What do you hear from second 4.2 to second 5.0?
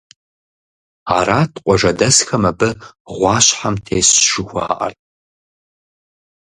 щӀыхужаӀэр.